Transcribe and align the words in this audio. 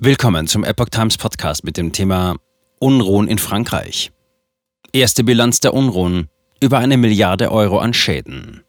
Willkommen 0.00 0.46
zum 0.46 0.62
Epoch 0.62 0.90
Times 0.90 1.16
Podcast 1.16 1.64
mit 1.64 1.76
dem 1.76 1.90
Thema 1.90 2.36
Unruhen 2.78 3.26
in 3.26 3.38
Frankreich. 3.38 4.12
Erste 4.92 5.24
Bilanz 5.24 5.58
der 5.58 5.74
Unruhen. 5.74 6.28
Über 6.60 6.78
eine 6.78 6.96
Milliarde 6.96 7.50
Euro 7.50 7.80
an 7.80 7.92
Schäden. 7.92 8.62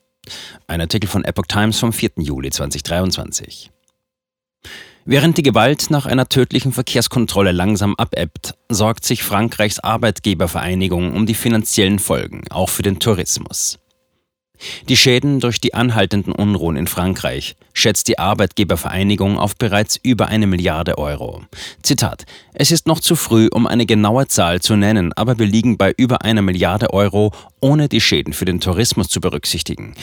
Ein 0.66 0.82
Artikel 0.82 1.08
von 1.08 1.24
Epoch 1.24 1.46
Times 1.46 1.78
vom 1.78 1.94
4. 1.94 2.14
Juli 2.18 2.50
2023. 2.50 3.70
Während 5.06 5.38
die 5.38 5.44
Gewalt 5.44 5.92
nach 5.92 6.08
einer 6.08 6.28
tödlichen 6.28 6.72
Verkehrskontrolle 6.72 7.52
langsam 7.52 7.94
abebbt, 7.94 8.56
sorgt 8.68 9.06
sich 9.06 9.22
Frankreichs 9.22 9.80
Arbeitgebervereinigung 9.80 11.14
um 11.14 11.28
die 11.28 11.36
finanziellen 11.36 12.00
Folgen, 12.00 12.46
auch 12.50 12.70
für 12.70 12.82
den 12.82 12.98
Tourismus. 12.98 13.78
Die 14.88 14.98
Schäden 14.98 15.40
durch 15.40 15.62
die 15.62 15.74
anhaltenden 15.74 16.34
Unruhen 16.34 16.76
in 16.76 16.88
Frankreich 16.88 17.56
schätzt 17.74 18.08
die 18.08 18.20
Arbeitgebervereinigung 18.20 19.38
auf 19.38 19.56
bereits 19.56 20.00
über 20.02 20.28
eine 20.28 20.48
Milliarde 20.48 20.98
Euro. 20.98 21.44
Zitat: 21.82 22.26
Es 22.54 22.72
ist 22.72 22.88
noch 22.88 23.00
zu 23.00 23.16
früh, 23.16 23.48
um 23.52 23.68
eine 23.68 23.86
genaue 23.86 24.28
Zahl 24.28 24.62
zu 24.62 24.76
nennen, 24.76 25.14
aber 25.14 25.40
wir 25.40 25.46
liegen 25.46 25.78
bei 25.78 25.94
über 25.98 26.24
einer 26.24 26.42
Milliarde 26.42 26.94
Euro, 26.94 27.32
ohne 27.60 27.90
die 27.90 28.02
Schäden 28.02 28.34
für 28.34 28.46
den 28.46 28.60
Tourismus 28.60 29.08
zu 29.08 29.22
berücksichtigen. 29.22 29.96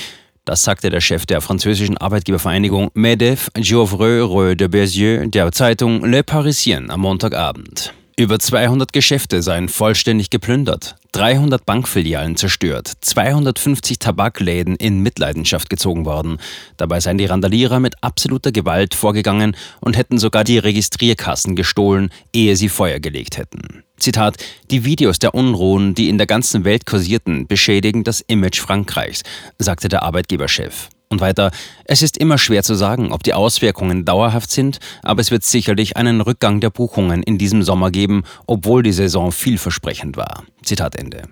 Das 0.46 0.62
sagte 0.62 0.90
der 0.90 1.00
Chef 1.00 1.26
der 1.26 1.40
französischen 1.40 1.98
Arbeitgebervereinigung 1.98 2.90
MEDEF, 2.94 3.50
Geoffrey 3.54 4.56
de 4.56 4.68
Bézieux, 4.68 5.28
der 5.28 5.50
Zeitung 5.50 6.04
Le 6.04 6.22
Parisien 6.22 6.90
am 6.90 7.00
Montagabend. 7.00 7.92
Über 8.18 8.38
200 8.38 8.94
Geschäfte 8.94 9.42
seien 9.42 9.68
vollständig 9.68 10.30
geplündert, 10.30 10.96
300 11.12 11.66
Bankfilialen 11.66 12.36
zerstört, 12.36 12.90
250 13.02 13.98
Tabakläden 13.98 14.74
in 14.74 15.00
Mitleidenschaft 15.00 15.68
gezogen 15.68 16.06
worden. 16.06 16.38
Dabei 16.78 17.00
seien 17.00 17.18
die 17.18 17.26
Randalierer 17.26 17.78
mit 17.78 18.02
absoluter 18.02 18.52
Gewalt 18.52 18.94
vorgegangen 18.94 19.54
und 19.82 19.98
hätten 19.98 20.16
sogar 20.16 20.44
die 20.44 20.56
Registrierkassen 20.56 21.56
gestohlen, 21.56 22.08
ehe 22.32 22.56
sie 22.56 22.70
Feuer 22.70 23.00
gelegt 23.00 23.36
hätten. 23.36 23.84
Zitat, 23.98 24.42
die 24.70 24.86
Videos 24.86 25.18
der 25.18 25.34
Unruhen, 25.34 25.94
die 25.94 26.08
in 26.08 26.16
der 26.16 26.26
ganzen 26.26 26.64
Welt 26.64 26.86
kursierten, 26.86 27.46
beschädigen 27.46 28.02
das 28.02 28.22
Image 28.22 28.60
Frankreichs, 28.60 29.24
sagte 29.58 29.90
der 29.90 30.04
Arbeitgeberchef. 30.04 30.88
Und 31.08 31.20
weiter, 31.20 31.52
es 31.84 32.02
ist 32.02 32.16
immer 32.16 32.36
schwer 32.36 32.64
zu 32.64 32.74
sagen, 32.74 33.12
ob 33.12 33.22
die 33.22 33.34
Auswirkungen 33.34 34.04
dauerhaft 34.04 34.50
sind, 34.50 34.78
aber 35.02 35.20
es 35.20 35.30
wird 35.30 35.44
sicherlich 35.44 35.96
einen 35.96 36.20
Rückgang 36.20 36.60
der 36.60 36.70
Buchungen 36.70 37.22
in 37.22 37.38
diesem 37.38 37.62
Sommer 37.62 37.92
geben, 37.92 38.24
obwohl 38.46 38.82
die 38.82 38.92
Saison 38.92 39.30
vielversprechend 39.30 40.16
war. 40.16 40.42
Zitat 40.64 40.96
Ende. 40.96 41.22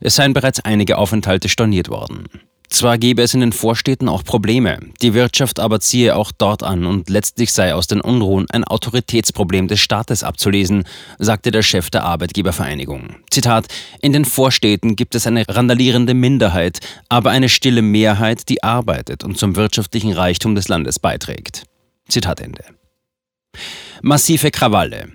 Es 0.00 0.14
seien 0.14 0.34
bereits 0.34 0.60
einige 0.60 0.98
Aufenthalte 0.98 1.48
storniert 1.48 1.88
worden. 1.88 2.28
Zwar 2.74 2.98
gäbe 2.98 3.22
es 3.22 3.32
in 3.34 3.38
den 3.38 3.52
Vorstädten 3.52 4.08
auch 4.08 4.24
Probleme, 4.24 4.80
die 5.00 5.14
Wirtschaft 5.14 5.60
aber 5.60 5.78
ziehe 5.78 6.16
auch 6.16 6.32
dort 6.32 6.64
an 6.64 6.86
und 6.86 7.08
letztlich 7.08 7.52
sei 7.52 7.72
aus 7.72 7.86
den 7.86 8.00
Unruhen 8.00 8.50
ein 8.50 8.64
Autoritätsproblem 8.64 9.68
des 9.68 9.78
Staates 9.78 10.24
abzulesen, 10.24 10.82
sagte 11.20 11.52
der 11.52 11.62
Chef 11.62 11.90
der 11.90 12.02
Arbeitgebervereinigung. 12.02 13.14
Zitat: 13.30 13.68
In 14.00 14.12
den 14.12 14.24
Vorstädten 14.24 14.96
gibt 14.96 15.14
es 15.14 15.28
eine 15.28 15.44
randalierende 15.46 16.14
Minderheit, 16.14 16.80
aber 17.08 17.30
eine 17.30 17.48
stille 17.48 17.80
Mehrheit, 17.80 18.48
die 18.48 18.64
arbeitet 18.64 19.22
und 19.22 19.38
zum 19.38 19.54
wirtschaftlichen 19.54 20.12
Reichtum 20.12 20.56
des 20.56 20.66
Landes 20.66 20.98
beiträgt. 20.98 21.62
Zitat 22.08 22.40
Ende. 22.40 22.64
Massive 24.02 24.50
Krawalle. 24.50 25.12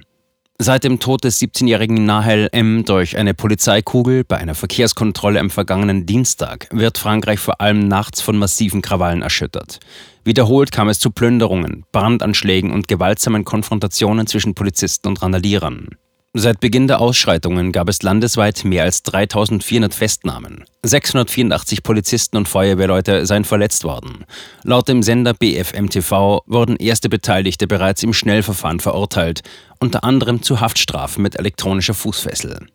Seit 0.61 0.83
dem 0.83 0.99
Tod 0.99 1.23
des 1.23 1.39
17-jährigen 1.39 2.05
Nahel 2.05 2.49
M. 2.51 2.83
durch 2.83 3.17
eine 3.17 3.33
Polizeikugel 3.33 4.25
bei 4.25 4.35
einer 4.39 4.55
Verkehrskontrolle 4.55 5.39
am 5.39 5.49
vergangenen 5.49 6.05
Dienstag 6.05 6.67
wird 6.71 6.97
Frankreich 6.97 7.39
vor 7.39 7.61
allem 7.61 7.87
nachts 7.87 8.19
von 8.19 8.37
massiven 8.37 8.81
Krawallen 8.81 9.21
erschüttert. 9.21 9.79
Wiederholt 10.25 10.73
kam 10.73 10.89
es 10.89 10.99
zu 10.99 11.11
Plünderungen, 11.11 11.85
Brandanschlägen 11.93 12.73
und 12.73 12.89
gewaltsamen 12.89 13.45
Konfrontationen 13.45 14.27
zwischen 14.27 14.53
Polizisten 14.53 15.07
und 15.07 15.21
Randalierern. 15.21 15.91
Seit 16.35 16.59
Beginn 16.59 16.87
der 16.87 17.01
Ausschreitungen 17.01 17.71
gab 17.71 17.89
es 17.89 18.03
landesweit 18.03 18.63
mehr 18.63 18.83
als 18.83 19.01
3400 19.01 19.91
Festnahmen. 19.91 20.63
684 20.83 21.81
Polizisten 21.81 22.37
und 22.37 22.47
Feuerwehrleute 22.47 23.25
seien 23.25 23.45
verletzt 23.45 23.83
worden. 23.83 24.25
Laut 24.63 24.87
dem 24.87 25.01
Sender 25.01 25.33
BFM 25.33 25.89
TV 25.89 26.43
wurden 26.45 26.75
erste 26.75 27.09
Beteiligte 27.09 27.65
bereits 27.65 28.03
im 28.03 28.13
Schnellverfahren 28.13 28.79
verurteilt, 28.79 29.41
unter 29.79 30.03
anderem 30.03 30.43
zu 30.43 30.61
Haftstrafen 30.61 31.23
mit 31.23 31.35
elektronischer 31.35 31.95
Fußfessel. 31.95 32.67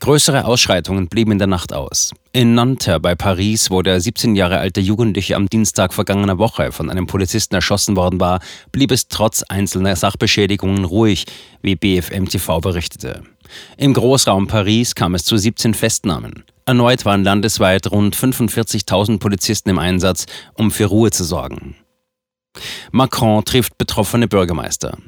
Größere 0.00 0.44
Ausschreitungen 0.44 1.08
blieben 1.08 1.32
in 1.32 1.38
der 1.38 1.46
Nacht 1.46 1.72
aus. 1.72 2.12
In 2.32 2.54
Nanterre 2.54 3.00
bei 3.00 3.14
Paris, 3.14 3.70
wo 3.70 3.82
der 3.82 4.00
17 4.00 4.36
Jahre 4.36 4.58
alte 4.58 4.80
Jugendliche 4.80 5.36
am 5.36 5.48
Dienstag 5.48 5.92
vergangener 5.92 6.38
Woche 6.38 6.72
von 6.72 6.90
einem 6.90 7.06
Polizisten 7.06 7.54
erschossen 7.54 7.96
worden 7.96 8.20
war, 8.20 8.40
blieb 8.72 8.90
es 8.92 9.08
trotz 9.08 9.42
einzelner 9.42 9.96
Sachbeschädigungen 9.96 10.84
ruhig, 10.84 11.26
wie 11.62 11.76
BFM 11.76 12.26
TV 12.26 12.60
berichtete. 12.60 13.22
Im 13.76 13.94
Großraum 13.94 14.46
Paris 14.46 14.94
kam 14.94 15.14
es 15.14 15.24
zu 15.24 15.36
17 15.36 15.74
Festnahmen. 15.74 16.44
Erneut 16.66 17.04
waren 17.04 17.24
landesweit 17.24 17.90
rund 17.90 18.14
45.000 18.14 19.18
Polizisten 19.18 19.70
im 19.70 19.78
Einsatz, 19.78 20.26
um 20.54 20.70
für 20.70 20.84
Ruhe 20.84 21.10
zu 21.10 21.24
sorgen. 21.24 21.76
Macron 22.90 23.44
trifft 23.44 23.78
betroffene 23.78 24.28
Bürgermeister. 24.28 24.98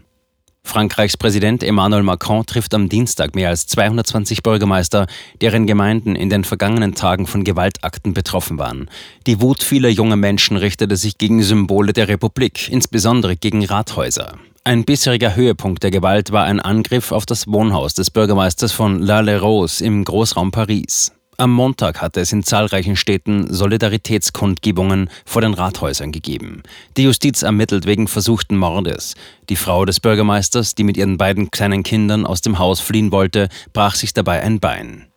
Frankreichs 0.70 1.16
Präsident 1.16 1.64
Emmanuel 1.64 2.04
Macron 2.04 2.47
trifft 2.47 2.75
am 2.75 2.88
Dienstag 2.88 3.34
mehr 3.34 3.48
als 3.48 3.66
220 3.66 4.44
Bürgermeister, 4.44 5.08
deren 5.41 5.66
Gemeinden 5.66 6.14
in 6.14 6.31
den 6.31 6.44
vergangenen 6.44 6.94
Tagen 6.94 7.26
von 7.26 7.42
Gewaltakten 7.42 8.14
betroffen 8.14 8.56
waren. 8.56 8.88
Die 9.26 9.41
Wut 9.41 9.64
vieler 9.64 9.88
junger 9.88 10.14
Menschen 10.14 10.56
richtete 10.56 10.97
sich 10.97 11.19
gegen 11.19 11.42
Symbole 11.42 11.92
der 11.92 12.06
Republik, 12.06 12.69
insbesondere 12.70 13.34
gegen 13.34 13.64
Rathäuser. 13.64 14.38
Ein 14.62 14.84
bisheriger 14.84 15.34
Höhepunkt 15.34 15.82
der 15.82 15.91
Gewalt 15.91 16.30
war 16.30 16.44
ein 16.44 16.60
Angriff 16.60 17.10
auf 17.10 17.26
das 17.26 17.48
Wohnhaus 17.48 17.94
des 17.94 18.12
Bürgermeisters 18.12 18.70
von 18.70 19.00
La-les-Roses 19.00 19.80
im 19.80 20.04
Großraum 20.04 20.53
Paris. 20.53 21.10
Am 21.41 21.53
Montag 21.53 22.03
hatte 22.03 22.21
es 22.21 22.33
in 22.33 22.43
zahlreichen 22.43 22.97
Städten 22.97 23.51
Solidaritätskundgebungen 23.51 25.09
vor 25.25 25.41
den 25.41 25.55
Rathäusern 25.55 26.12
gegeben. 26.12 26.62
Die 26.99 27.05
Justiz 27.05 27.41
ermittelt 27.41 27.87
wegen 27.87 28.09
versuchten 28.09 28.59
Mordes. 28.59 29.15
Die 29.49 29.56
Frau 29.56 29.87
des 29.87 30.01
Bürgermeisters, 30.01 30.75
die 30.75 30.84
mit 30.84 30.99
ihren 30.99 31.17
beiden 31.17 31.51
kleinen 31.51 31.83
Kindern 31.83 32.27
aus 32.27 32.43
dem 32.43 32.59
Haus 32.59 32.81
fliehen 32.81 33.11
wollte, 33.11 33.49
brach 33.73 33.95
sich 33.95 34.12
dabei 34.12 34.43
ein 34.43 34.61
Bein. 34.61 35.09